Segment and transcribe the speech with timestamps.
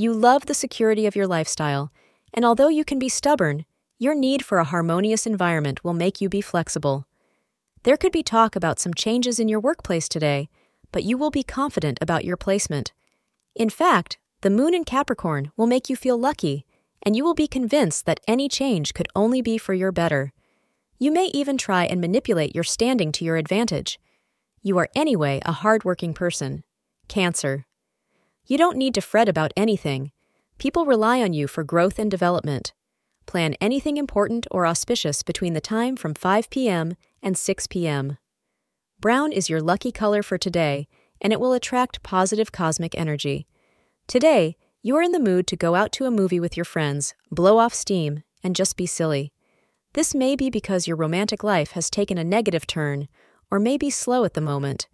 [0.00, 1.92] You love the security of your lifestyle,
[2.32, 3.66] and although you can be stubborn,
[3.98, 7.06] your need for a harmonious environment will make you be flexible.
[7.82, 10.48] There could be talk about some changes in your workplace today,
[10.90, 12.94] but you will be confident about your placement.
[13.54, 16.64] In fact, the moon in Capricorn will make you feel lucky,
[17.02, 20.32] and you will be convinced that any change could only be for your better.
[20.98, 24.00] You may even try and manipulate your standing to your advantage.
[24.62, 26.64] You are anyway a hardworking person.
[27.06, 27.66] Cancer.
[28.50, 30.10] You don't need to fret about anything.
[30.58, 32.72] People rely on you for growth and development.
[33.24, 36.96] Plan anything important or auspicious between the time from 5 p.m.
[37.22, 38.18] and 6 p.m.
[38.98, 40.88] Brown is your lucky color for today,
[41.20, 43.46] and it will attract positive cosmic energy.
[44.08, 47.14] Today, you are in the mood to go out to a movie with your friends,
[47.30, 49.32] blow off steam, and just be silly.
[49.92, 53.06] This may be because your romantic life has taken a negative turn,
[53.48, 54.88] or may be slow at the moment.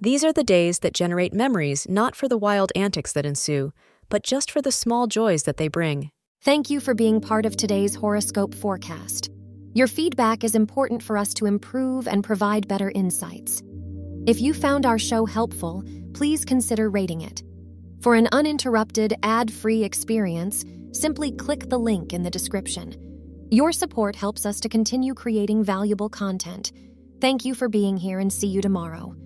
[0.00, 3.72] These are the days that generate memories not for the wild antics that ensue,
[4.08, 6.12] but just for the small joys that they bring.
[6.42, 9.28] Thank you for being part of today's horoscope forecast.
[9.74, 13.60] Your feedback is important for us to improve and provide better insights.
[14.24, 15.82] If you found our show helpful,
[16.14, 17.42] please consider rating it.
[18.00, 22.94] For an uninterrupted, ad free experience, simply click the link in the description.
[23.50, 26.70] Your support helps us to continue creating valuable content.
[27.20, 29.16] Thank you for being here and see you tomorrow.